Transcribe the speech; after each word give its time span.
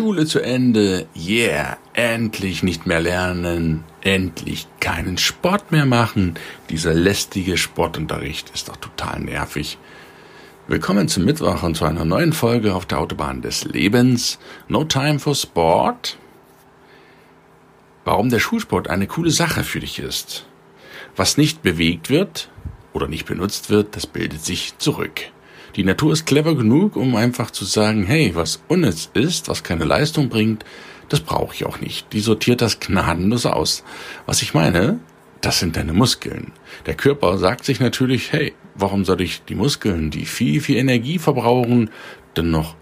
Schule 0.00 0.24
zu 0.24 0.40
Ende, 0.40 1.06
yeah, 1.14 1.76
endlich 1.92 2.62
nicht 2.62 2.86
mehr 2.86 3.00
lernen, 3.02 3.84
endlich 4.00 4.66
keinen 4.80 5.18
Sport 5.18 5.72
mehr 5.72 5.84
machen. 5.84 6.38
Dieser 6.70 6.94
lästige 6.94 7.58
Sportunterricht 7.58 8.48
ist 8.54 8.70
doch 8.70 8.76
total 8.76 9.20
nervig. 9.20 9.76
Willkommen 10.68 11.08
zum 11.08 11.26
Mittwoch 11.26 11.62
und 11.64 11.76
zu 11.76 11.84
einer 11.84 12.06
neuen 12.06 12.32
Folge 12.32 12.74
auf 12.74 12.86
der 12.86 12.98
Autobahn 12.98 13.42
des 13.42 13.64
Lebens. 13.64 14.38
No 14.68 14.84
time 14.84 15.18
for 15.18 15.34
Sport. 15.34 16.16
Warum 18.06 18.30
der 18.30 18.40
Schulsport 18.40 18.88
eine 18.88 19.06
coole 19.06 19.30
Sache 19.30 19.64
für 19.64 19.80
dich 19.80 19.98
ist. 19.98 20.46
Was 21.14 21.36
nicht 21.36 21.60
bewegt 21.60 22.08
wird 22.08 22.48
oder 22.94 23.06
nicht 23.06 23.26
benutzt 23.26 23.68
wird, 23.68 23.96
das 23.96 24.06
bildet 24.06 24.42
sich 24.42 24.78
zurück. 24.78 25.30
Die 25.80 25.86
Natur 25.86 26.12
ist 26.12 26.26
clever 26.26 26.54
genug, 26.54 26.94
um 26.94 27.16
einfach 27.16 27.50
zu 27.50 27.64
sagen, 27.64 28.04
hey, 28.04 28.32
was 28.34 28.62
unnütz 28.68 29.08
ist, 29.14 29.48
was 29.48 29.62
keine 29.62 29.86
Leistung 29.86 30.28
bringt, 30.28 30.62
das 31.08 31.20
brauche 31.20 31.54
ich 31.54 31.64
auch 31.64 31.80
nicht. 31.80 32.12
Die 32.12 32.20
sortiert 32.20 32.60
das 32.60 32.80
gnadenlos 32.80 33.46
aus. 33.46 33.82
Was 34.26 34.42
ich 34.42 34.52
meine, 34.52 35.00
das 35.40 35.58
sind 35.58 35.78
deine 35.78 35.94
Muskeln. 35.94 36.52
Der 36.84 36.96
Körper 36.96 37.38
sagt 37.38 37.64
sich 37.64 37.80
natürlich, 37.80 38.30
hey, 38.30 38.52
warum 38.74 39.06
soll 39.06 39.22
ich 39.22 39.42
die 39.44 39.54
Muskeln, 39.54 40.10
die 40.10 40.26
viel, 40.26 40.60
viel 40.60 40.76
Energie 40.76 41.18
verbrauchen, 41.18 41.88
denn 42.36 42.50
noch 42.50 42.74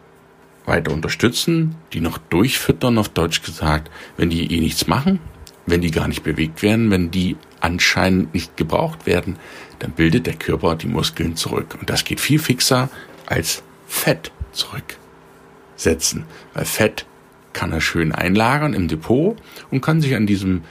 weiter 0.66 0.92
unterstützen, 0.92 1.76
die 1.92 2.00
noch 2.00 2.19
durchfüttern, 2.19 2.98
auf 2.98 3.10
Deutsch 3.10 3.42
gesagt, 3.42 3.92
wenn 4.16 4.28
die 4.28 4.52
eh 4.52 4.58
nichts 4.58 4.88
machen, 4.88 5.20
wenn 5.66 5.82
die 5.82 5.92
gar 5.92 6.08
nicht 6.08 6.24
bewegt 6.24 6.62
werden, 6.62 6.91
wenn 6.91 7.12
die 7.12 7.36
anscheinend 7.69 8.34
nicht 8.34 8.56
gebraucht 8.56 9.06
werden, 9.06 9.36
dann 9.78 9.92
bildet 9.92 10.27
der 10.27 10.34
Körper 10.34 10.74
die 10.74 10.88
Muskeln 10.88 11.36
zurück. 11.36 11.77
Und 11.78 11.91
das 11.91 12.05
geht 12.05 12.20
viel 12.20 12.38
fixer 12.38 12.88
als 13.27 13.62
Fett 13.86 14.33
zurücksetzen. 14.52 16.25
Weil 16.55 16.64
Fett 16.64 17.06
kann 17.52 17.72
er 17.72 17.80
schön 17.80 18.12
einlagern 18.12 18.75
im 18.75 18.88
Depot 18.88 19.36
und 19.70 19.80
kann 19.80 20.00
sich 20.00 20.14
an 20.14 20.27
diesem 20.27 20.62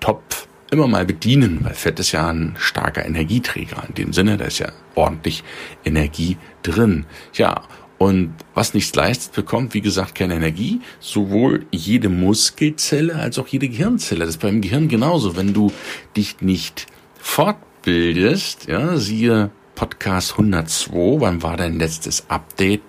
Topf 0.00 0.46
immer 0.70 0.86
mal 0.86 1.06
bedienen, 1.06 1.60
weil 1.62 1.74
Fett 1.74 1.98
ist 1.98 2.12
ja 2.12 2.28
ein 2.28 2.54
starker 2.58 3.04
Energieträger. 3.04 3.82
In 3.88 3.94
dem 3.94 4.12
Sinne, 4.12 4.36
da 4.36 4.44
ist 4.44 4.58
ja 4.58 4.70
ordentlich 4.94 5.42
Energie 5.84 6.36
drin. 6.62 7.06
Ja, 7.32 7.62
und 7.98 8.32
was 8.54 8.74
nichts 8.74 8.94
leistet, 8.94 9.32
bekommt, 9.32 9.74
wie 9.74 9.80
gesagt, 9.80 10.14
keine 10.14 10.36
Energie. 10.36 10.80
Sowohl 11.00 11.66
jede 11.72 12.08
Muskelzelle 12.08 13.16
als 13.16 13.40
auch 13.40 13.48
jede 13.48 13.68
Gehirnzelle. 13.68 14.20
Das 14.20 14.30
ist 14.30 14.40
beim 14.40 14.60
Gehirn 14.60 14.86
genauso. 14.86 15.36
Wenn 15.36 15.52
du 15.52 15.72
dich 16.16 16.40
nicht 16.40 16.86
fortbildest, 17.18 18.68
ja, 18.68 18.96
siehe 18.96 19.50
Podcast 19.74 20.32
102, 20.32 21.20
wann 21.20 21.42
war 21.42 21.56
dein 21.56 21.78
letztes 21.80 22.30
Update, 22.30 22.82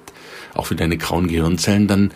auch 0.54 0.68
für 0.68 0.76
deine 0.76 0.98
grauen 0.98 1.28
Gehirnzellen, 1.28 1.88
dann 1.88 2.12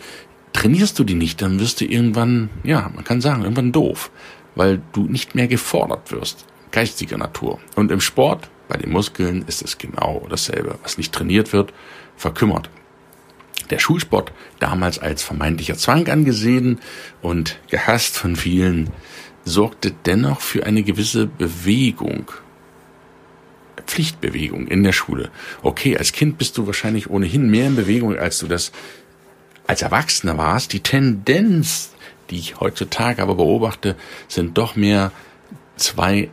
trainierst 0.52 0.96
du 0.96 1.02
die 1.02 1.14
nicht, 1.14 1.42
dann 1.42 1.58
wirst 1.58 1.80
du 1.80 1.84
irgendwann, 1.84 2.48
ja, 2.62 2.92
man 2.94 3.02
kann 3.02 3.20
sagen, 3.20 3.42
irgendwann 3.42 3.72
doof, 3.72 4.12
weil 4.54 4.80
du 4.92 5.02
nicht 5.02 5.34
mehr 5.34 5.48
gefordert 5.48 6.12
wirst, 6.12 6.46
geistiger 6.70 7.18
Natur. 7.18 7.58
Und 7.74 7.90
im 7.90 8.00
Sport, 8.00 8.50
bei 8.68 8.76
den 8.76 8.92
Muskeln, 8.92 9.44
ist 9.48 9.62
es 9.62 9.78
genau 9.78 10.24
dasselbe. 10.30 10.78
Was 10.84 10.96
nicht 10.96 11.12
trainiert 11.12 11.52
wird, 11.52 11.72
verkümmert 12.16 12.70
der 13.70 13.78
Schulsport 13.78 14.32
damals 14.58 14.98
als 14.98 15.22
vermeintlicher 15.22 15.76
Zwang 15.76 16.08
angesehen 16.08 16.80
und 17.22 17.58
gehasst 17.70 18.16
von 18.16 18.36
vielen, 18.36 18.90
sorgte 19.44 19.92
dennoch 20.06 20.40
für 20.40 20.66
eine 20.66 20.82
gewisse 20.82 21.26
Bewegung. 21.26 22.30
Pflichtbewegung 23.86 24.66
in 24.66 24.82
der 24.82 24.92
Schule. 24.92 25.30
Okay, 25.62 25.96
als 25.96 26.12
Kind 26.12 26.38
bist 26.38 26.56
du 26.56 26.66
wahrscheinlich 26.66 27.10
ohnehin 27.10 27.50
mehr 27.50 27.66
in 27.66 27.76
Bewegung, 27.76 28.16
als 28.16 28.38
du 28.38 28.46
das 28.46 28.72
als 29.66 29.82
Erwachsener 29.82 30.38
warst. 30.38 30.72
Die 30.72 30.80
Tendenz, 30.80 31.92
die 32.30 32.38
ich 32.38 32.60
heutzutage 32.60 33.22
aber 33.22 33.34
beobachte, 33.34 33.96
sind 34.28 34.56
doch 34.56 34.76
mehr 34.76 35.12
zwei 35.76 36.30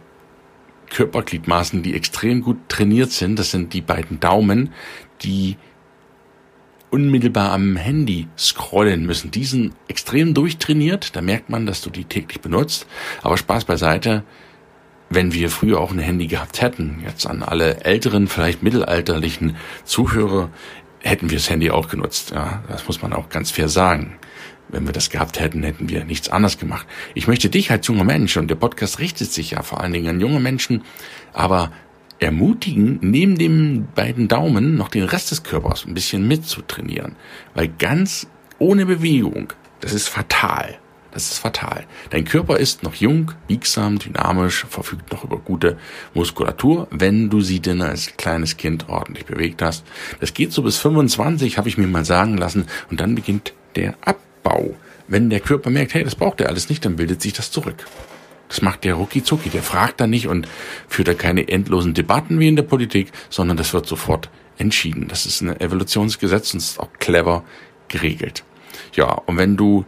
Körpergliedmaßen, 0.89 1.83
die 1.83 1.95
extrem 1.95 2.41
gut 2.41 2.57
trainiert 2.67 3.11
sind. 3.11 3.39
Das 3.39 3.51
sind 3.51 3.73
die 3.73 3.81
beiden 3.81 4.19
Daumen, 4.19 4.73
die 5.21 5.57
unmittelbar 6.91 7.51
am 7.51 7.77
Handy 7.77 8.27
scrollen 8.37 9.05
müssen. 9.05 9.31
Die 9.31 9.45
sind 9.45 9.73
extrem 9.87 10.33
durchtrainiert. 10.33 11.15
Da 11.15 11.21
merkt 11.21 11.49
man, 11.49 11.65
dass 11.65 11.81
du 11.81 11.89
die 11.89 12.05
täglich 12.05 12.41
benutzt. 12.41 12.85
Aber 13.23 13.37
Spaß 13.37 13.65
beiseite. 13.65 14.23
Wenn 15.09 15.33
wir 15.33 15.49
früher 15.49 15.79
auch 15.81 15.91
ein 15.91 15.99
Handy 15.99 16.27
gehabt 16.27 16.61
hätten, 16.61 17.01
jetzt 17.05 17.25
an 17.25 17.43
alle 17.43 17.83
älteren, 17.83 18.27
vielleicht 18.27 18.63
mittelalterlichen 18.63 19.57
Zuhörer, 19.83 20.49
hätten 20.99 21.29
wir 21.29 21.37
das 21.37 21.49
Handy 21.49 21.69
auch 21.69 21.89
genutzt. 21.89 22.31
Ja, 22.31 22.63
das 22.69 22.87
muss 22.87 23.01
man 23.01 23.11
auch 23.11 23.29
ganz 23.29 23.51
fair 23.51 23.67
sagen. 23.67 24.17
Wenn 24.69 24.85
wir 24.85 24.93
das 24.93 25.09
gehabt 25.09 25.39
hätten, 25.39 25.63
hätten 25.63 25.89
wir 25.89 26.05
nichts 26.05 26.29
anderes 26.29 26.57
gemacht. 26.57 26.87
Ich 27.13 27.27
möchte 27.27 27.49
dich 27.49 27.71
als 27.71 27.87
junger 27.87 28.05
Mensch, 28.05 28.37
und 28.37 28.47
der 28.47 28.55
Podcast 28.55 28.99
richtet 28.99 29.31
sich 29.31 29.51
ja 29.51 29.63
vor 29.63 29.81
allen 29.81 29.91
Dingen 29.91 30.07
an 30.07 30.21
junge 30.21 30.39
Menschen, 30.39 30.83
aber 31.33 31.73
ermutigen, 32.21 32.99
neben 33.01 33.37
den 33.37 33.87
beiden 33.95 34.27
Daumen 34.27 34.75
noch 34.75 34.89
den 34.89 35.03
Rest 35.03 35.31
des 35.31 35.43
Körpers 35.43 35.85
ein 35.85 35.95
bisschen 35.95 36.27
mitzutrainieren. 36.27 37.15
Weil 37.55 37.67
ganz 37.67 38.27
ohne 38.59 38.85
Bewegung, 38.85 39.51
das 39.81 39.93
ist 39.93 40.07
fatal. 40.07 40.77
Das 41.11 41.29
ist 41.29 41.39
fatal. 41.39 41.83
Dein 42.11 42.23
Körper 42.23 42.57
ist 42.57 42.83
noch 42.83 42.93
jung, 42.95 43.33
biegsam, 43.47 43.99
dynamisch, 43.99 44.65
verfügt 44.69 45.11
noch 45.11 45.25
über 45.25 45.39
gute 45.39 45.77
Muskulatur, 46.13 46.87
wenn 46.89 47.29
du 47.29 47.41
sie 47.41 47.59
denn 47.59 47.81
als 47.81 48.15
kleines 48.15 48.55
Kind 48.55 48.87
ordentlich 48.87 49.25
bewegt 49.25 49.61
hast. 49.61 49.83
Das 50.21 50.33
geht 50.33 50.53
so 50.53 50.61
bis 50.61 50.77
25, 50.77 51.57
habe 51.57 51.67
ich 51.67 51.77
mir 51.77 51.87
mal 51.87 52.05
sagen 52.05 52.37
lassen, 52.37 52.65
und 52.89 53.01
dann 53.01 53.15
beginnt 53.15 53.53
der 53.75 53.95
Abbau. 54.01 54.75
Wenn 55.09 55.29
der 55.29 55.41
Körper 55.41 55.69
merkt, 55.69 55.95
hey, 55.95 56.05
das 56.05 56.15
braucht 56.15 56.39
er 56.39 56.47
alles 56.47 56.69
nicht, 56.69 56.85
dann 56.85 56.95
bildet 56.95 57.21
sich 57.21 57.33
das 57.33 57.51
zurück. 57.51 57.85
Das 58.51 58.61
macht 58.61 58.83
der 58.83 58.95
rucki 58.95 59.23
zucki. 59.23 59.49
Der 59.49 59.63
fragt 59.63 60.01
da 60.01 60.07
nicht 60.07 60.27
und 60.27 60.45
führt 60.89 61.07
da 61.07 61.13
keine 61.13 61.47
endlosen 61.47 61.93
Debatten 61.93 62.37
wie 62.41 62.49
in 62.49 62.57
der 62.57 62.63
Politik, 62.63 63.13
sondern 63.29 63.55
das 63.55 63.73
wird 63.73 63.85
sofort 63.85 64.29
entschieden. 64.57 65.07
Das 65.07 65.25
ist 65.25 65.39
ein 65.39 65.57
Evolutionsgesetz 65.57 66.53
und 66.53 66.57
ist 66.57 66.77
auch 66.77 66.89
clever 66.99 67.45
geregelt. 67.87 68.43
Ja, 68.93 69.05
und 69.05 69.37
wenn 69.37 69.55
du 69.55 69.85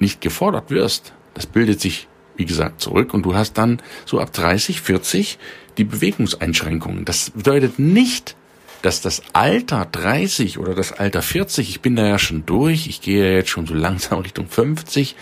nicht 0.00 0.20
gefordert 0.20 0.72
wirst, 0.72 1.12
das 1.34 1.46
bildet 1.46 1.80
sich, 1.80 2.08
wie 2.34 2.44
gesagt, 2.44 2.80
zurück 2.80 3.14
und 3.14 3.22
du 3.22 3.36
hast 3.36 3.52
dann 3.52 3.80
so 4.04 4.18
ab 4.18 4.32
30, 4.32 4.80
40 4.80 5.38
die 5.78 5.84
Bewegungseinschränkungen. 5.84 7.04
Das 7.04 7.30
bedeutet 7.30 7.78
nicht, 7.78 8.34
dass 8.82 9.00
das 9.00 9.22
Alter 9.32 9.86
30 9.90 10.58
oder 10.58 10.74
das 10.74 10.92
Alter 10.92 11.22
40, 11.22 11.68
ich 11.68 11.80
bin 11.80 11.96
da 11.96 12.06
ja 12.06 12.18
schon 12.18 12.46
durch, 12.46 12.86
ich 12.86 13.00
gehe 13.00 13.24
ja 13.24 13.36
jetzt 13.36 13.50
schon 13.50 13.66
so 13.66 13.74
langsam 13.74 14.20
Richtung 14.20 14.48
50. 14.48 15.16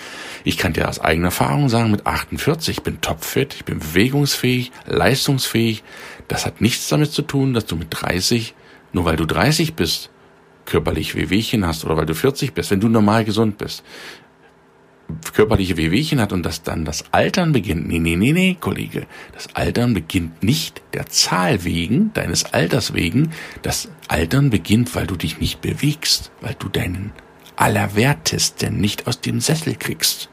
Ich 0.45 0.59
kann 0.59 0.73
dir 0.73 0.89
aus 0.89 1.01
eigener 1.01 1.29
Erfahrung 1.29 1.69
sagen, 1.69 1.91
mit 1.91 2.07
48, 2.07 2.79
ich 2.79 2.83
bin 2.83 3.01
topfit, 3.01 3.55
ich 3.55 3.65
bin 3.65 3.79
bewegungsfähig, 3.79 4.73
leistungsfähig. 4.87 5.83
Das 6.29 6.47
hat 6.47 6.61
nichts 6.61 6.89
damit 6.89 7.13
zu 7.13 7.23
tun, 7.23 7.55
dass 7.55 7.67
du 7.67 7.77
mit 7.77 7.89
30, 7.91 8.55
nur 8.93 9.05
weil 9.05 9.17
du 9.17 9.25
30 9.25 9.75
bist, 9.75 10.11
körperlich 10.67 11.15
Wehwehchen 11.15 11.67
hast 11.67 11.85
oder 11.85 11.97
weil 11.97 12.07
du 12.07 12.15
40 12.15 12.55
bist, 12.55 12.71
wenn 12.71 12.81
du 12.81 12.89
normal 12.89 13.25
gesund 13.25 13.59
bist 13.59 13.83
körperliche 15.33 15.77
Wehwehchen 15.77 16.21
hat 16.21 16.33
und 16.33 16.45
dass 16.45 16.63
dann 16.63 16.85
das 16.85 17.05
Altern 17.13 17.53
beginnt. 17.53 17.87
Nee, 17.87 17.99
nee, 17.99 18.17
nee, 18.17 18.33
nee, 18.33 18.57
Kollege. 18.59 19.07
Das 19.33 19.55
Altern 19.55 19.95
beginnt 19.95 20.43
nicht 20.43 20.83
der 20.93 21.07
Zahl 21.07 21.65
wegen, 21.65 22.13
deines 22.15 22.53
Alters 22.53 22.95
wegen. 22.95 23.33
Das 23.63 23.91
Altern 24.09 24.51
beginnt, 24.51 24.95
weil 24.95 25.07
du 25.07 25.17
dich 25.17 25.41
nicht 25.41 25.61
bewegst, 25.61 26.33
weil 26.41 26.57
du 26.59 26.69
deinen 26.69 27.13
Allerwertesten 27.57 28.81
nicht 28.81 29.07
aus 29.07 29.21
dem 29.21 29.41
Sessel 29.41 29.77
kriegst. 29.77 30.31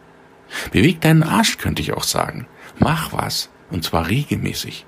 Beweg 0.72 1.02
deinen 1.02 1.24
Arsch, 1.24 1.58
könnte 1.58 1.82
ich 1.82 1.94
auch 1.94 2.04
sagen. 2.04 2.48
Mach 2.80 3.14
was, 3.14 3.50
und 3.70 3.84
zwar 3.84 4.10
regelmäßig. 4.10 4.86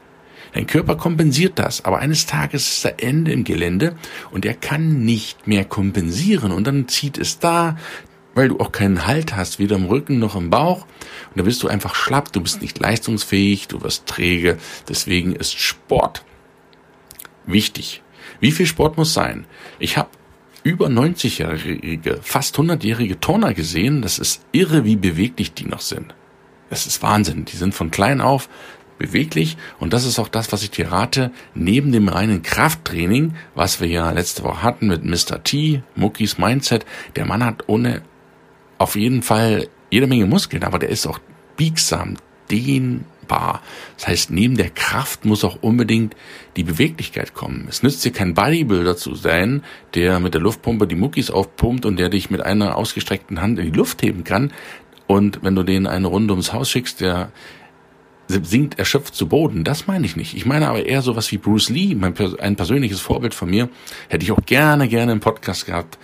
Dein 0.54 0.68
Körper 0.68 0.96
kompensiert 0.96 1.58
das, 1.58 1.84
aber 1.84 2.00
eines 2.00 2.28
Tages 2.28 2.78
ist 2.78 2.86
er 2.86 3.04
Ende 3.04 3.32
im 3.32 3.44
Gelände 3.44 3.96
und 4.30 4.46
er 4.46 4.54
kann 4.54 5.04
nicht 5.04 5.48
mehr 5.48 5.66
kompensieren 5.66 6.52
und 6.52 6.68
dann 6.68 6.88
zieht 6.88 7.18
es 7.18 7.40
da, 7.40 7.76
weil 8.36 8.50
du 8.50 8.60
auch 8.60 8.72
keinen 8.72 9.06
Halt 9.06 9.36
hast, 9.36 9.60
weder 9.60 9.76
im 9.76 9.86
Rücken 9.86 10.20
noch 10.20 10.36
im 10.36 10.50
Bauch. 10.50 10.82
Und 10.82 11.38
da 11.38 11.44
bist 11.44 11.64
du 11.64 11.68
einfach 11.68 11.96
schlapp, 11.96 12.32
du 12.32 12.42
bist 12.42 12.62
nicht 12.62 12.80
leistungsfähig, 12.80 13.68
du 13.68 13.82
wirst 13.82 14.06
träge. 14.08 14.58
Deswegen 14.88 15.36
ist 15.36 15.60
Sport 15.60 16.24
wichtig. 17.46 18.02
Wie 18.40 18.52
viel 18.52 18.66
Sport 18.66 18.98
muss 18.98 19.14
sein? 19.14 19.46
Ich 19.80 19.98
habe 19.98 20.10
über 20.64 20.88
90-jährige, 20.88 22.20
fast 22.22 22.58
100-jährige 22.58 23.20
Turner 23.20 23.54
gesehen. 23.54 24.02
Das 24.02 24.20
ist 24.20 24.44
irre, 24.52 24.86
wie 24.86 24.96
beweglich 24.96 25.54
die 25.54 25.66
noch 25.66 25.82
sind. 25.82 26.16
Das 26.70 26.88
ist 26.88 27.04
Wahnsinn. 27.04 27.46
Die 27.46 27.58
sind 27.58 27.76
von 27.76 27.92
klein 27.92 28.22
auf 28.22 28.50
beweglich 28.98 29.58
und 29.80 29.92
das 29.92 30.06
ist 30.06 30.20
auch 30.20 30.28
das, 30.28 30.52
was 30.52 30.64
ich 30.64 30.72
dir 30.72 30.92
rate, 30.92 31.32
neben 31.56 31.92
dem 31.92 32.08
reinen 32.08 32.42
Krafttraining, 32.42 33.36
was 33.56 33.82
wir 33.82 33.88
ja 33.88 34.12
letzte 34.12 34.44
Woche 34.44 34.64
hatten 34.64 34.88
mit 34.88 35.04
Mr. 35.04 35.44
T, 35.44 35.84
Muckis 35.96 36.38
Mindset, 36.38 36.86
der 37.16 37.26
Mann 37.26 37.44
hat 37.44 37.68
ohne 37.68 38.04
auf 38.84 38.96
jeden 38.96 39.24
Fall 39.24 39.68
jede 39.90 40.08
Menge 40.08 40.26
Muskeln, 40.26 40.64
aber 40.64 40.80
der 40.80 40.90
ist 40.90 41.08
auch 41.08 41.20
biegsam, 41.56 42.18
dehnbar. 42.52 43.62
Das 43.98 44.08
heißt, 44.08 44.32
neben 44.32 44.58
der 44.58 44.70
Kraft 44.70 45.26
muss 45.26 45.44
auch 45.44 45.58
unbedingt 45.62 46.16
die 46.58 46.64
Beweglichkeit 46.64 47.34
kommen. 47.34 47.66
Es 47.70 47.82
nützt 47.82 48.04
dir 48.04 48.12
kein 48.12 48.34
Bodybuilder 48.34 48.98
zu 48.98 49.16
sein, 49.16 49.64
der 49.94 50.20
mit 50.20 50.34
der 50.34 50.42
Luftpumpe 50.42 50.88
die 50.88 50.96
Muckis 50.96 51.32
aufpumpt 51.32 51.86
und 51.86 51.98
der 51.98 52.10
dich 52.10 52.30
mit 52.30 52.42
einer 52.42 52.76
ausgestreckten 52.76 53.42
Hand 53.42 53.60
in 53.60 53.72
die 53.72 53.78
Luft 53.78 54.02
heben 54.04 54.24
kann. 54.24 54.52
Und 55.08 55.40
wenn 55.44 55.56
du 55.56 55.64
den 55.64 55.88
eine 55.88 56.08
Runde 56.08 56.34
ums 56.34 56.54
Haus 56.54 56.70
schickst, 56.70 57.02
der 57.02 57.32
sinkt 58.28 58.80
erschöpft 58.80 59.16
zu 59.16 59.28
Boden. 59.28 59.64
Das 59.64 59.88
meine 59.88 60.06
ich 60.06 60.16
nicht. 60.16 60.34
Ich 60.36 60.46
meine 60.46 60.70
aber 60.70 60.86
eher 60.86 61.02
sowas 61.02 61.32
wie 61.32 61.38
Bruce 61.38 61.70
Lee, 61.70 61.94
mein, 61.94 62.14
ein 62.40 62.56
persönliches 62.56 63.00
Vorbild 63.00 63.34
von 63.34 63.50
mir, 63.50 63.70
hätte 64.10 64.24
ich 64.24 64.32
auch 64.32 64.46
gerne, 64.46 64.88
gerne 64.88 65.12
im 65.12 65.20
Podcast 65.20 65.66
gehabt. 65.66 65.98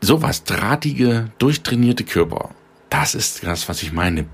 Sowas, 0.00 0.44
drahtige, 0.44 1.30
durchtrainierte 1.38 2.04
Körper. 2.04 2.50
Das 2.88 3.14
ist 3.14 3.44
das, 3.44 3.68
was 3.68 3.82
ich 3.82 3.92
meine. 3.92 4.26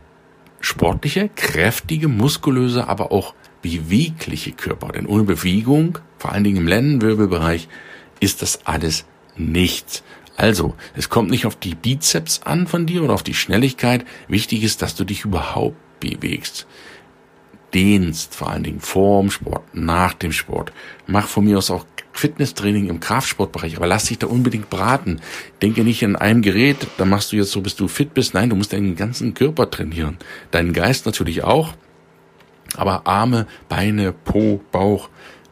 Sportliche, 0.60 1.30
kräftige, 1.34 2.08
muskulöse, 2.08 2.88
aber 2.88 3.12
auch 3.12 3.34
bewegliche 3.62 4.52
Körper. 4.52 4.88
Denn 4.88 5.06
ohne 5.06 5.24
Bewegung, 5.24 5.98
vor 6.18 6.32
allen 6.32 6.44
Dingen 6.44 6.58
im 6.58 6.68
Lendenwirbelbereich, 6.68 7.68
ist 8.20 8.42
das 8.42 8.66
alles 8.66 9.06
nichts. 9.36 10.02
Also, 10.36 10.74
es 10.94 11.08
kommt 11.08 11.30
nicht 11.30 11.46
auf 11.46 11.56
die 11.56 11.74
Bizeps 11.74 12.42
an 12.44 12.66
von 12.66 12.86
dir 12.86 13.02
oder 13.02 13.14
auf 13.14 13.22
die 13.22 13.34
Schnelligkeit. 13.34 14.04
Wichtig 14.28 14.64
ist, 14.64 14.82
dass 14.82 14.94
du 14.94 15.04
dich 15.04 15.24
überhaupt 15.24 15.76
bewegst. 16.00 16.66
Dehnst, 17.74 18.34
vor 18.34 18.50
allen 18.50 18.62
Dingen 18.62 18.80
vorm 18.80 19.30
Sport, 19.30 19.62
nach 19.74 20.14
dem 20.14 20.32
Sport. 20.32 20.72
Mach 21.06 21.26
von 21.26 21.44
mir 21.44 21.58
aus 21.58 21.70
auch 21.70 21.84
Fitnesstraining 22.12 22.88
im 22.88 23.00
Kraftsportbereich, 23.00 23.76
aber 23.76 23.88
lass 23.88 24.04
dich 24.04 24.18
da 24.18 24.28
unbedingt 24.28 24.70
braten. 24.70 25.20
Denke 25.60 25.82
nicht 25.82 26.02
in 26.02 26.14
einem 26.14 26.42
Gerät, 26.42 26.86
da 26.96 27.04
machst 27.04 27.32
du 27.32 27.36
jetzt 27.36 27.50
so, 27.50 27.60
bis 27.60 27.74
du 27.74 27.88
fit 27.88 28.14
bist. 28.14 28.34
Nein, 28.34 28.50
du 28.50 28.56
musst 28.56 28.72
deinen 28.72 28.94
ganzen 28.94 29.34
Körper 29.34 29.68
trainieren. 29.68 30.18
Deinen 30.52 30.72
Geist 30.72 31.06
natürlich 31.06 31.42
auch. 31.42 31.74
Aber 32.76 33.06
Arme, 33.06 33.46
Beine, 33.68 34.12
Po, 34.12 34.60
Bauch, 34.70 35.08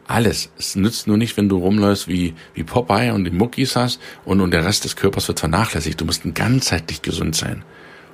alles. 0.07 0.51
Es 0.57 0.75
nützt 0.77 1.07
nur 1.07 1.17
nicht, 1.17 1.35
wenn 1.35 1.49
du 1.49 1.57
rumläufst 1.57 2.07
wie, 2.07 2.33
wie 2.53 2.63
Popeye 2.63 3.11
und 3.13 3.25
die 3.25 3.31
Muckis 3.31 3.75
hast 3.75 3.99
und, 4.23 4.39
und 4.39 4.51
der 4.51 4.65
Rest 4.65 4.85
des 4.85 4.95
Körpers 4.95 5.27
wird 5.27 5.41
vernachlässigt. 5.41 5.99
Du 5.99 6.05
musst 6.05 6.23
ganzheitlich 6.33 7.01
gesund 7.01 7.35
sein 7.35 7.63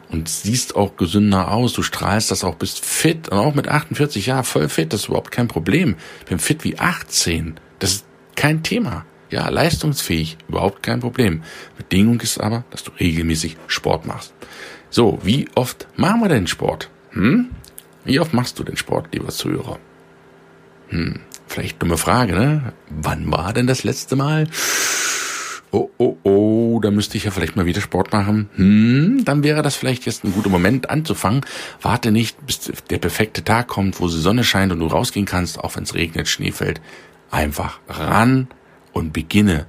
und 0.10 0.28
siehst 0.28 0.76
auch 0.76 0.98
gesünder 0.98 1.52
aus. 1.52 1.74
Du 1.74 1.84
strahlst 1.84 2.32
das 2.32 2.44
auch, 2.44 2.56
bist 2.56 2.84
fit 2.84 3.30
und 3.30 3.38
auch 3.38 3.56
mit 3.56 3.68
48 3.68 4.26
Jahren 4.26 4.44
voll 4.44 4.70
fit. 4.70 4.92
Das 4.94 5.02
ist 5.02 5.08
überhaupt 5.08 5.32
kein 5.32 5.48
Problem. 5.48 5.96
Bin 6.28 6.40
fit 6.40 6.64
wie 6.64 6.78
18. 6.80 7.60
Das 7.80 7.92
ist 7.92 8.06
kein 8.36 8.64
Thema. 8.64 9.06
Ja, 9.30 9.48
leistungsfähig, 9.50 10.38
überhaupt 10.48 10.82
kein 10.82 11.02
Problem. 11.02 11.44
Bedingung 11.78 12.20
ist 12.22 12.40
aber, 12.40 12.64
dass 12.72 12.84
du 12.84 12.92
regelmäßig 13.00 13.58
Sport 13.68 14.08
machst. 14.08 14.34
So, 14.90 15.20
wie 15.22 15.48
oft 15.54 15.88
machen 15.96 16.22
wir 16.22 16.30
denn 16.30 16.48
Sport? 16.48 16.90
Hm? 17.12 17.52
Wie 18.06 18.20
oft 18.20 18.34
machst 18.34 18.58
du 18.58 18.64
den 18.64 18.78
Sport, 18.78 19.10
lieber 19.14 19.30
Zuhörer? 19.30 19.78
Hm, 20.88 21.20
vielleicht 21.48 21.80
dumme 21.82 21.98
Frage, 21.98 22.34
ne? 22.34 22.74
Wann 22.90 23.32
war 23.32 23.54
denn 23.54 23.68
das 23.68 23.84
letzte 23.84 24.16
Mal? 24.16 24.48
Oh, 25.72 25.90
oh, 25.98 26.18
oh, 26.24 26.80
da 26.82 26.92
müsste 26.92 27.18
ich 27.18 27.26
ja 27.26 27.32
vielleicht 27.32 27.56
mal 27.56 27.66
wieder 27.66 27.82
Sport 27.82 28.12
machen. 28.12 28.50
Hm, 28.56 29.24
dann 29.26 29.44
wäre 29.44 29.62
das 29.62 29.76
vielleicht 29.76 30.06
jetzt 30.06 30.24
ein 30.24 30.34
guter 30.34 30.50
Moment 30.50 30.90
anzufangen. 30.90 31.42
Warte 31.82 32.12
nicht, 32.12 32.46
bis 32.46 32.72
der 32.90 32.98
perfekte 32.98 33.44
Tag 33.44 33.68
kommt, 33.68 34.00
wo 34.00 34.08
die 34.08 34.20
Sonne 34.20 34.44
scheint 34.44 34.72
und 34.72 34.80
du 34.80 34.88
rausgehen 34.88 35.26
kannst, 35.26 35.60
auch 35.60 35.76
wenn 35.76 35.84
es 35.84 35.94
regnet, 35.94 36.28
Schnee 36.28 36.52
fällt. 36.52 36.82
Einfach 37.32 37.80
ran 37.88 38.48
und 38.94 39.14
beginne. 39.14 39.68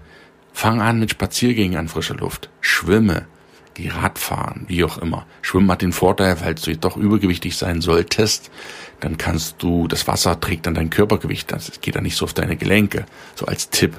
Fang 0.52 0.80
an 0.80 0.98
mit 0.98 1.10
Spaziergängen 1.10 1.78
an 1.78 1.88
frischer 1.88 2.16
Luft. 2.16 2.50
Schwimme. 2.60 3.26
Geh 3.74 3.88
Radfahren, 3.88 4.64
wie 4.66 4.82
auch 4.82 4.98
immer. 4.98 5.26
Schwimmen 5.42 5.70
hat 5.70 5.82
den 5.82 5.92
Vorteil, 5.92 6.36
falls 6.36 6.62
du 6.62 6.76
doch 6.76 6.96
übergewichtig 6.96 7.56
sein 7.56 7.80
solltest, 7.80 8.50
dann 8.98 9.16
kannst 9.16 9.62
du, 9.62 9.86
das 9.86 10.08
Wasser 10.08 10.40
trägt 10.40 10.66
dann 10.66 10.74
dein 10.74 10.90
Körpergewicht, 10.90 11.52
das 11.52 11.80
geht 11.80 11.94
dann 11.94 12.02
nicht 12.02 12.16
so 12.16 12.24
auf 12.24 12.34
deine 12.34 12.56
Gelenke. 12.56 13.06
So 13.36 13.46
als 13.46 13.70
Tipp. 13.70 13.96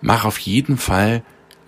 Mach 0.00 0.24
auf 0.24 0.38
jeden 0.38 0.76
Fall 0.76 1.22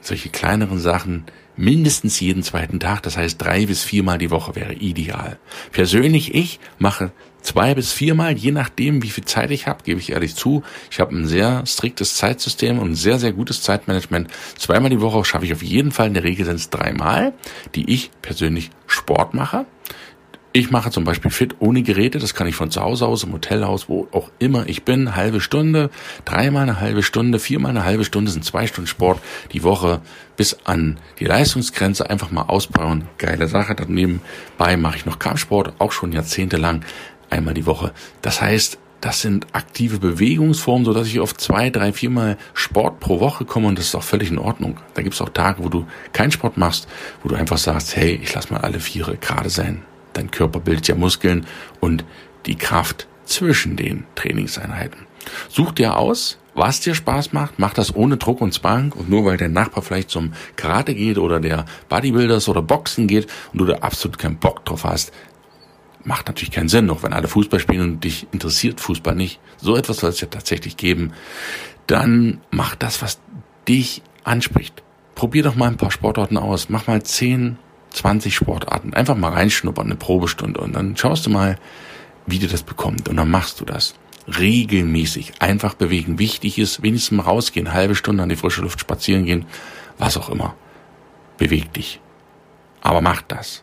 solche 0.06 0.28
kleineren 0.28 0.78
Sachen 0.78 1.24
mindestens 1.56 2.20
jeden 2.20 2.42
zweiten 2.42 2.80
Tag, 2.80 3.02
das 3.02 3.16
heißt 3.16 3.40
drei 3.40 3.66
bis 3.66 3.82
viermal 3.82 4.18
die 4.18 4.30
Woche 4.30 4.54
wäre 4.54 4.74
ideal. 4.74 5.38
Persönlich 5.72 6.34
ich 6.34 6.60
mache 6.78 7.12
zwei 7.40 7.74
bis 7.74 7.92
viermal, 7.92 8.36
je 8.36 8.50
nachdem, 8.50 9.02
wie 9.02 9.08
viel 9.08 9.24
Zeit 9.24 9.50
ich 9.50 9.66
habe, 9.66 9.82
gebe 9.84 10.00
ich 10.00 10.12
ehrlich 10.12 10.34
zu. 10.34 10.62
Ich 10.90 11.00
habe 11.00 11.14
ein 11.16 11.26
sehr 11.26 11.64
striktes 11.64 12.16
Zeitsystem 12.16 12.78
und 12.78 12.90
ein 12.90 12.94
sehr, 12.94 13.18
sehr 13.18 13.32
gutes 13.32 13.62
Zeitmanagement. 13.62 14.28
Zweimal 14.58 14.90
die 14.90 15.00
Woche 15.00 15.24
schaffe 15.24 15.46
ich 15.46 15.52
auf 15.52 15.62
jeden 15.62 15.92
Fall, 15.92 16.08
in 16.08 16.14
der 16.14 16.24
Regel 16.24 16.44
sind 16.44 16.56
es 16.56 16.70
dreimal, 16.70 17.32
die 17.74 17.90
ich 17.90 18.10
persönlich 18.20 18.70
Sport 18.86 19.34
mache. 19.34 19.66
Ich 20.56 20.70
mache 20.70 20.90
zum 20.90 21.04
Beispiel 21.04 21.30
fit 21.30 21.56
ohne 21.58 21.82
Geräte, 21.82 22.18
das 22.18 22.34
kann 22.34 22.46
ich 22.46 22.54
von 22.54 22.70
zu 22.70 22.80
Hause 22.80 23.06
aus, 23.06 23.24
im 23.24 23.34
Hotelhaus, 23.34 23.90
wo 23.90 24.08
auch 24.10 24.30
immer 24.38 24.66
ich 24.66 24.84
bin, 24.84 25.14
halbe 25.14 25.42
Stunde, 25.42 25.90
dreimal 26.24 26.62
eine 26.62 26.80
halbe 26.80 27.02
Stunde, 27.02 27.38
viermal 27.38 27.72
eine 27.72 27.84
halbe 27.84 28.06
Stunde 28.06 28.30
sind 28.30 28.42
zwei 28.42 28.66
Stunden 28.66 28.88
Sport 28.88 29.20
die 29.52 29.64
Woche 29.64 30.00
bis 30.38 30.56
an 30.64 30.96
die 31.20 31.26
Leistungsgrenze 31.26 32.08
einfach 32.08 32.30
mal 32.30 32.44
ausbauen. 32.44 33.04
Geile 33.18 33.48
Sache. 33.48 33.74
Dann 33.74 33.92
nebenbei 33.92 34.78
mache 34.78 34.96
ich 34.96 35.04
noch 35.04 35.18
Kampfsport, 35.18 35.74
auch 35.78 35.92
schon 35.92 36.12
jahrzehntelang, 36.12 36.86
einmal 37.28 37.52
die 37.52 37.66
Woche. 37.66 37.92
Das 38.22 38.40
heißt, 38.40 38.78
das 39.02 39.20
sind 39.20 39.48
aktive 39.52 39.98
Bewegungsformen, 39.98 40.86
so 40.86 40.94
dass 40.94 41.06
ich 41.06 41.20
auf 41.20 41.36
zwei, 41.36 41.68
drei, 41.68 41.92
viermal 41.92 42.38
Sport 42.54 42.98
pro 43.00 43.20
Woche 43.20 43.44
komme 43.44 43.68
und 43.68 43.78
das 43.78 43.88
ist 43.88 43.94
auch 43.94 44.02
völlig 44.02 44.30
in 44.30 44.38
Ordnung. 44.38 44.78
Da 44.94 45.02
gibt 45.02 45.16
es 45.16 45.20
auch 45.20 45.28
Tage, 45.28 45.62
wo 45.62 45.68
du 45.68 45.86
keinen 46.14 46.30
Sport 46.30 46.56
machst, 46.56 46.88
wo 47.22 47.28
du 47.28 47.34
einfach 47.34 47.58
sagst, 47.58 47.94
hey, 47.94 48.18
ich 48.22 48.32
lass 48.32 48.48
mal 48.48 48.62
alle 48.62 48.80
Viere 48.80 49.18
gerade 49.18 49.50
sein. 49.50 49.82
Dein 50.16 50.30
Körper 50.30 50.60
bildet 50.60 50.88
ja 50.88 50.94
Muskeln 50.94 51.46
und 51.80 52.04
die 52.46 52.56
Kraft 52.56 53.06
zwischen 53.24 53.76
den 53.76 54.04
Trainingseinheiten. 54.14 55.06
Such 55.48 55.72
dir 55.72 55.96
aus, 55.96 56.38
was 56.54 56.80
dir 56.80 56.94
Spaß 56.94 57.34
macht, 57.34 57.58
mach 57.58 57.74
das 57.74 57.94
ohne 57.94 58.16
Druck 58.16 58.40
und 58.40 58.54
Zwang 58.54 58.92
und 58.92 59.10
nur 59.10 59.26
weil 59.26 59.36
der 59.36 59.50
Nachbar 59.50 59.82
vielleicht 59.82 60.08
zum 60.08 60.32
Karate 60.56 60.94
geht 60.94 61.18
oder 61.18 61.38
der 61.38 61.66
Bodybuilders 61.90 62.48
oder 62.48 62.62
Boxen 62.62 63.06
geht 63.06 63.26
und 63.52 63.58
du 63.58 63.66
da 63.66 63.74
absolut 63.80 64.18
keinen 64.18 64.38
Bock 64.38 64.64
drauf 64.64 64.84
hast, 64.84 65.12
macht 66.02 66.28
natürlich 66.28 66.52
keinen 66.52 66.70
Sinn, 66.70 66.86
noch 66.86 67.02
wenn 67.02 67.12
alle 67.12 67.28
Fußball 67.28 67.60
spielen 67.60 67.82
und 67.82 68.04
dich 68.04 68.26
interessiert 68.32 68.80
Fußball 68.80 69.14
nicht. 69.14 69.38
So 69.58 69.76
etwas 69.76 69.98
soll 69.98 70.10
es 70.10 70.20
ja 70.20 70.28
tatsächlich 70.28 70.78
geben. 70.78 71.12
Dann 71.86 72.40
mach 72.50 72.74
das, 72.74 73.02
was 73.02 73.20
dich 73.68 74.02
anspricht. 74.24 74.82
Probier 75.14 75.42
doch 75.42 75.56
mal 75.56 75.68
ein 75.68 75.76
paar 75.76 75.90
Sportarten 75.90 76.38
aus. 76.38 76.68
Mach 76.68 76.86
mal 76.86 77.02
10, 77.02 77.58
20 77.96 78.34
Sportarten. 78.34 78.94
Einfach 78.94 79.16
mal 79.16 79.32
reinschnuppern, 79.32 79.86
eine 79.86 79.96
Probestunde 79.96 80.60
und 80.60 80.74
dann 80.74 80.96
schaust 80.96 81.26
du 81.26 81.30
mal, 81.30 81.58
wie 82.26 82.38
dir 82.38 82.48
das 82.48 82.62
bekommt 82.62 83.08
und 83.08 83.16
dann 83.16 83.30
machst 83.30 83.60
du 83.60 83.64
das. 83.64 83.94
Regelmäßig 84.26 85.34
einfach 85.40 85.74
bewegen. 85.74 86.18
Wichtig 86.18 86.58
ist, 86.58 86.82
wenigstens 86.82 87.16
mal 87.16 87.22
rausgehen, 87.22 87.72
halbe 87.72 87.94
Stunde 87.94 88.22
an 88.22 88.28
die 88.28 88.36
frische 88.36 88.62
Luft 88.62 88.80
spazieren 88.80 89.24
gehen, 89.24 89.46
was 89.98 90.16
auch 90.16 90.28
immer. 90.28 90.54
Beweg 91.38 91.72
dich. 91.72 92.00
Aber 92.80 93.00
mach 93.00 93.22
das. 93.22 93.62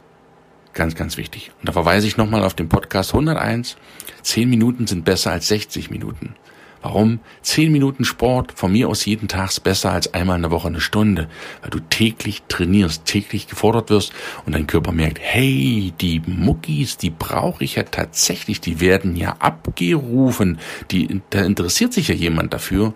Ganz, 0.74 0.96
ganz 0.96 1.18
wichtig. 1.18 1.52
Und 1.60 1.70
da 1.70 1.74
verweise 1.74 2.08
ich 2.08 2.18
nochmal 2.18 2.44
auf 2.44 2.56
den 2.56 2.70
Podcast 2.70 3.13
101. 3.13 3.78
Zehn 4.22 4.50
Minuten 4.50 4.88
sind 4.88 5.06
besser 5.06 5.32
als 5.32 5.48
60 5.50 5.92
Minuten. 5.92 6.36
Warum? 6.84 7.22
Zehn 7.42 7.72
Minuten 7.72 8.04
Sport 8.04 8.52
von 8.56 8.74
mir 8.74 8.90
aus 8.90 9.06
jeden 9.06 9.30
Tag 9.30 9.52
besser 9.63 9.94
als 9.94 10.13
einmal 10.13 10.36
in 10.36 10.42
der 10.42 10.52
Woche 10.52 10.68
eine 10.68 10.82
Stunde, 10.82 11.30
weil 11.62 11.70
du 11.70 11.80
täglich 11.80 12.44
trainierst, 12.50 13.06
täglich 13.06 13.48
gefordert 13.48 13.90
wirst 13.90 14.12
und 14.46 14.54
dein 14.54 14.68
Körper 14.68 14.92
merkt, 14.92 15.20
hey, 15.22 15.94
die 16.02 16.22
Muckis, 16.25 16.98
die 16.98 17.10
brauche 17.10 17.63
ich 17.63 17.75
ja 17.75 17.84
tatsächlich, 17.84 18.60
die 18.60 18.82
werden 18.82 19.16
ja 19.16 19.38
abgerufen, 19.40 20.60
die, 20.92 21.22
da 21.30 21.44
interessiert 21.44 21.94
sich 21.94 22.10
ja 22.10 22.16
jemand 22.16 22.54
dafür 22.54 22.94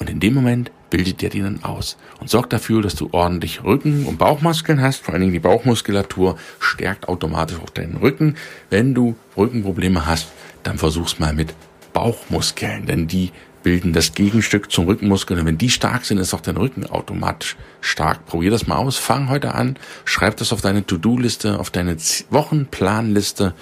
und 0.00 0.10
in 0.10 0.18
dem 0.18 0.34
Moment 0.34 0.72
bildet 0.90 1.22
der 1.22 1.30
die 1.30 1.40
dann 1.40 1.62
aus 1.62 1.96
und 2.18 2.28
sorgt 2.28 2.52
dafür, 2.52 2.82
dass 2.82 2.96
du 2.96 3.10
ordentlich 3.12 3.62
Rücken- 3.62 4.06
und 4.06 4.18
Bauchmuskeln 4.18 4.82
hast. 4.82 5.04
Vor 5.04 5.14
allen 5.14 5.20
Dingen 5.20 5.32
die 5.32 5.38
Bauchmuskulatur 5.38 6.36
stärkt 6.58 7.08
automatisch 7.08 7.58
auch 7.62 7.70
deinen 7.70 7.98
Rücken. 7.98 8.34
Wenn 8.70 8.92
du 8.92 9.14
Rückenprobleme 9.36 10.06
hast, 10.06 10.32
dann 10.64 10.78
versuch's 10.78 11.20
mal 11.20 11.32
mit 11.32 11.54
Bauchmuskeln, 11.92 12.86
denn 12.86 13.06
die 13.06 13.32
bilden 13.62 13.92
das 13.92 14.14
Gegenstück 14.14 14.70
zum 14.70 14.86
Rückenmuskel. 14.86 15.38
Und 15.38 15.46
wenn 15.46 15.58
die 15.58 15.70
stark 15.70 16.04
sind, 16.04 16.18
ist 16.18 16.34
auch 16.34 16.40
dein 16.40 16.56
Rücken 16.56 16.86
automatisch 16.86 17.56
stark. 17.80 18.26
Probier 18.26 18.50
das 18.50 18.66
mal 18.66 18.76
aus. 18.76 18.96
Fang 18.96 19.28
heute 19.28 19.54
an. 19.54 19.76
Schreib 20.04 20.36
das 20.36 20.52
auf 20.52 20.60
deine 20.60 20.84
To-Do-Liste, 20.84 21.58
auf 21.58 21.70
deine 21.70 21.96
Wochenplanliste. 22.30 23.54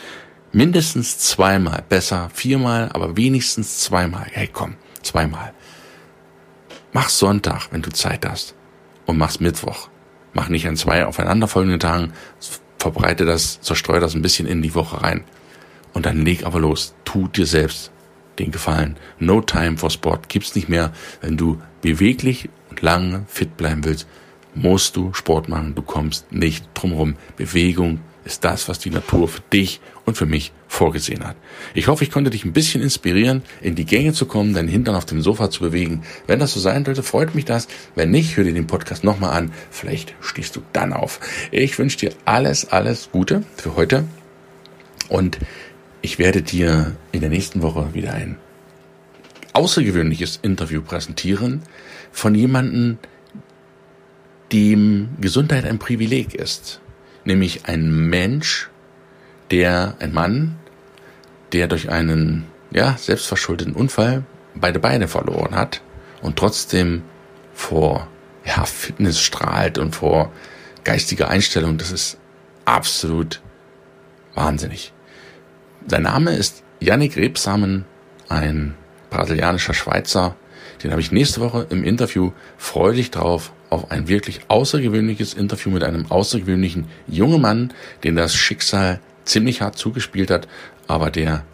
Mindestens 0.52 1.18
zweimal. 1.18 1.84
Besser 1.88 2.30
viermal, 2.32 2.90
aber 2.92 3.16
wenigstens 3.16 3.80
zweimal. 3.80 4.26
Hey, 4.30 4.48
komm, 4.52 4.76
zweimal. 5.02 5.52
Mach 6.92 7.08
Sonntag, 7.08 7.68
wenn 7.70 7.82
du 7.82 7.90
Zeit 7.90 8.26
hast. 8.26 8.54
Und 9.06 9.18
mach's 9.18 9.40
Mittwoch. 9.40 9.88
Mach 10.32 10.48
nicht 10.48 10.66
an 10.68 10.76
zwei 10.76 11.06
aufeinanderfolgenden 11.06 11.80
Tagen. 11.80 12.12
Verbreite 12.78 13.24
das, 13.24 13.60
zerstreue 13.60 14.00
das 14.00 14.14
ein 14.14 14.22
bisschen 14.22 14.46
in 14.46 14.62
die 14.62 14.74
Woche 14.74 15.02
rein. 15.02 15.24
Und 15.94 16.06
dann 16.06 16.24
leg 16.24 16.44
aber 16.44 16.60
los. 16.60 16.94
Tu 17.04 17.26
dir 17.28 17.46
selbst 17.46 17.90
den 18.38 18.50
Gefallen. 18.50 18.96
No 19.18 19.40
time 19.40 19.76
for 19.76 19.90
Sport 19.90 20.28
gibt's 20.28 20.54
nicht 20.54 20.68
mehr. 20.68 20.92
Wenn 21.20 21.36
du 21.36 21.60
beweglich 21.82 22.48
und 22.70 22.82
lange 22.82 23.24
fit 23.28 23.56
bleiben 23.56 23.84
willst, 23.84 24.06
musst 24.54 24.96
du 24.96 25.12
Sport 25.12 25.48
machen. 25.48 25.74
Du 25.74 25.82
kommst 25.82 26.32
nicht 26.32 26.66
drumherum. 26.74 27.16
Bewegung 27.36 28.00
ist 28.24 28.44
das, 28.44 28.68
was 28.68 28.78
die 28.78 28.90
Natur 28.90 29.28
für 29.28 29.40
dich 29.52 29.80
und 30.04 30.16
für 30.16 30.26
mich 30.26 30.52
vorgesehen 30.68 31.26
hat. 31.26 31.36
Ich 31.74 31.88
hoffe, 31.88 32.04
ich 32.04 32.10
konnte 32.10 32.30
dich 32.30 32.44
ein 32.44 32.52
bisschen 32.52 32.82
inspirieren, 32.82 33.42
in 33.62 33.74
die 33.74 33.86
Gänge 33.86 34.12
zu 34.12 34.26
kommen, 34.26 34.52
deinen 34.52 34.68
Hintern 34.68 34.94
auf 34.94 35.06
dem 35.06 35.22
Sofa 35.22 35.50
zu 35.50 35.60
bewegen. 35.60 36.02
Wenn 36.26 36.38
das 36.38 36.52
so 36.52 36.60
sein 36.60 36.84
sollte, 36.84 37.02
freut 37.02 37.34
mich 37.34 37.46
das. 37.46 37.68
Wenn 37.94 38.10
nicht, 38.10 38.36
hör 38.36 38.44
dir 38.44 38.52
den 38.52 38.66
Podcast 38.66 39.02
nochmal 39.02 39.36
an. 39.36 39.52
Vielleicht 39.70 40.14
stehst 40.20 40.56
du 40.56 40.62
dann 40.72 40.92
auf. 40.92 41.20
Ich 41.50 41.78
wünsche 41.78 41.98
dir 41.98 42.12
alles, 42.26 42.70
alles 42.70 43.08
Gute 43.10 43.44
für 43.56 43.76
heute. 43.76 44.04
Und 45.08 45.38
ich 46.08 46.18
werde 46.18 46.40
dir 46.40 46.96
in 47.12 47.20
der 47.20 47.28
nächsten 47.28 47.60
Woche 47.60 47.92
wieder 47.92 48.14
ein 48.14 48.38
außergewöhnliches 49.52 50.38
Interview 50.40 50.80
präsentieren 50.80 51.60
von 52.12 52.34
jemandem, 52.34 52.96
dem 54.50 55.10
Gesundheit 55.20 55.66
ein 55.66 55.78
Privileg 55.78 56.34
ist. 56.34 56.80
Nämlich 57.26 57.66
ein 57.66 58.08
Mensch, 58.08 58.70
der, 59.50 59.96
ein 59.98 60.14
Mann, 60.14 60.56
der 61.52 61.68
durch 61.68 61.90
einen, 61.90 62.46
ja, 62.70 62.96
selbstverschuldeten 62.96 63.74
Unfall 63.74 64.24
beide 64.54 64.78
Beine 64.78 65.08
verloren 65.08 65.54
hat 65.54 65.82
und 66.22 66.36
trotzdem 66.36 67.02
vor, 67.52 68.08
ja, 68.46 68.64
Fitness 68.64 69.20
strahlt 69.20 69.76
und 69.76 69.94
vor 69.94 70.32
geistiger 70.84 71.28
Einstellung. 71.28 71.76
Das 71.76 71.92
ist 71.92 72.16
absolut 72.64 73.42
wahnsinnig. 74.34 74.94
Sein 75.86 76.02
Name 76.02 76.34
ist 76.34 76.62
Yannick 76.80 77.16
Rebsamen, 77.16 77.84
ein 78.28 78.74
brasilianischer 79.10 79.74
Schweizer. 79.74 80.36
Den 80.82 80.90
habe 80.90 81.00
ich 81.00 81.12
nächste 81.12 81.40
Woche 81.40 81.66
im 81.70 81.82
Interview. 81.82 82.32
Freue 82.56 82.94
dich 82.94 83.10
drauf 83.10 83.52
auf 83.70 83.90
ein 83.90 84.08
wirklich 84.08 84.40
außergewöhnliches 84.48 85.34
Interview 85.34 85.70
mit 85.70 85.84
einem 85.84 86.10
außergewöhnlichen 86.10 86.86
jungen 87.06 87.40
Mann, 87.40 87.72
den 88.04 88.16
das 88.16 88.34
Schicksal 88.34 89.00
ziemlich 89.24 89.60
hart 89.60 89.76
zugespielt 89.76 90.30
hat, 90.30 90.48
aber 90.86 91.10
der 91.10 91.44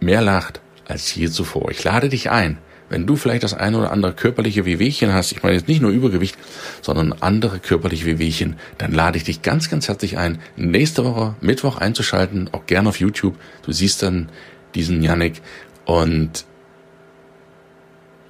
mehr 0.00 0.22
lacht 0.22 0.60
als 0.86 1.14
je 1.14 1.28
zuvor. 1.28 1.70
Ich 1.70 1.82
lade 1.84 2.08
dich 2.08 2.30
ein, 2.30 2.58
wenn 2.92 3.06
du 3.06 3.16
vielleicht 3.16 3.42
das 3.42 3.54
eine 3.54 3.78
oder 3.78 3.90
andere 3.90 4.12
körperliche 4.12 4.66
Wehwehchen 4.66 5.14
hast, 5.14 5.32
ich 5.32 5.42
meine 5.42 5.56
jetzt 5.56 5.66
nicht 5.66 5.80
nur 5.80 5.90
Übergewicht, 5.90 6.36
sondern 6.82 7.14
andere 7.20 7.58
körperliche 7.58 8.04
Wehwehchen, 8.04 8.56
dann 8.76 8.92
lade 8.92 9.16
ich 9.16 9.24
dich 9.24 9.40
ganz, 9.40 9.70
ganz 9.70 9.88
herzlich 9.88 10.18
ein, 10.18 10.40
nächste 10.56 11.04
Woche 11.06 11.34
Mittwoch 11.40 11.78
einzuschalten, 11.78 12.50
auch 12.52 12.66
gerne 12.66 12.90
auf 12.90 13.00
YouTube. 13.00 13.34
Du 13.62 13.72
siehst 13.72 14.02
dann 14.02 14.28
diesen 14.74 15.02
Yannick 15.02 15.40
und 15.86 16.44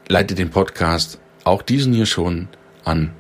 leite 0.07 0.37
den 0.37 0.51
Podcast, 0.51 1.19
auch 1.43 1.63
diesen 1.63 1.93
hier 1.93 2.07
schon, 2.07 2.47
an 2.85 3.11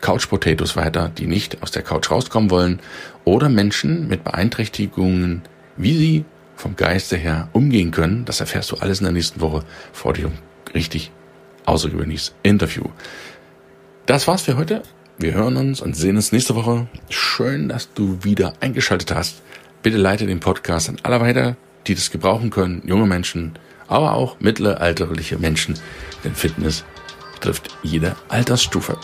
Couch 0.00 0.28
Potatoes 0.28 0.76
weiter, 0.76 1.08
die 1.08 1.26
nicht 1.26 1.64
aus 1.64 1.72
der 1.72 1.82
Couch 1.82 2.12
rauskommen 2.12 2.50
wollen, 2.50 2.78
oder 3.24 3.48
Menschen 3.48 4.06
mit 4.06 4.22
Beeinträchtigungen, 4.22 5.42
wie 5.76 5.96
sie 5.96 6.24
vom 6.54 6.76
Geiste 6.76 7.16
her 7.16 7.48
umgehen 7.52 7.90
können. 7.90 8.24
Das 8.24 8.38
erfährst 8.38 8.70
du 8.70 8.76
alles 8.76 9.00
in 9.00 9.04
der 9.04 9.12
nächsten 9.12 9.40
Woche 9.40 9.64
vor 9.92 10.12
dir 10.12 10.30
richtig 10.74 11.10
außergewöhnliches 11.64 12.34
Interview. 12.42 12.84
Das 14.06 14.26
war's 14.26 14.42
für 14.42 14.56
heute. 14.56 14.82
Wir 15.18 15.34
hören 15.34 15.56
uns 15.56 15.80
und 15.80 15.96
sehen 15.96 16.16
uns 16.16 16.32
nächste 16.32 16.54
Woche. 16.54 16.88
Schön, 17.08 17.68
dass 17.68 17.92
du 17.94 18.24
wieder 18.24 18.54
eingeschaltet 18.60 19.14
hast. 19.14 19.42
Bitte 19.82 19.98
leite 19.98 20.26
den 20.26 20.40
Podcast 20.40 20.88
an 20.88 20.96
alle 21.02 21.20
weiter, 21.20 21.56
die 21.86 21.94
das 21.94 22.10
gebrauchen 22.10 22.50
können, 22.50 22.82
junge 22.84 23.06
Menschen, 23.06 23.58
aber 23.88 24.14
auch 24.14 24.40
mittelalterliche 24.40 25.38
Menschen, 25.38 25.78
denn 26.24 26.34
Fitness 26.34 26.84
trifft 27.40 27.68
jede 27.82 28.16
Altersstufe. 28.28 28.96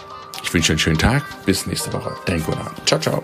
Ich 0.43 0.55
wünsche 0.55 0.73
einen 0.73 0.79
schönen 0.79 0.99
Tag. 0.99 1.25
Bis 1.45 1.67
nächste 1.67 1.93
Woche. 1.93 2.15
Dein 2.27 2.43
Gunnar. 2.43 2.73
Ciao, 2.87 3.01
ciao. 3.01 3.23